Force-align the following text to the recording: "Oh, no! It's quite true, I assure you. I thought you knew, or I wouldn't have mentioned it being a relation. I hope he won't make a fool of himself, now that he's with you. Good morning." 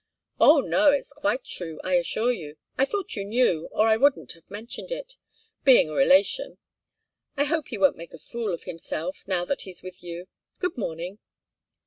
"Oh, 0.39 0.61
no! 0.61 0.89
It's 0.89 1.13
quite 1.13 1.43
true, 1.43 1.79
I 1.83 1.93
assure 1.93 2.31
you. 2.31 2.57
I 2.75 2.85
thought 2.85 3.15
you 3.15 3.23
knew, 3.23 3.67
or 3.71 3.87
I 3.87 3.97
wouldn't 3.97 4.31
have 4.31 4.49
mentioned 4.49 4.91
it 4.91 5.17
being 5.63 5.89
a 5.89 5.93
relation. 5.93 6.57
I 7.37 7.43
hope 7.43 7.67
he 7.67 7.77
won't 7.77 7.97
make 7.97 8.15
a 8.15 8.17
fool 8.17 8.51
of 8.51 8.63
himself, 8.63 9.23
now 9.27 9.45
that 9.45 9.61
he's 9.61 9.83
with 9.83 10.01
you. 10.01 10.27
Good 10.57 10.75
morning." 10.75 11.19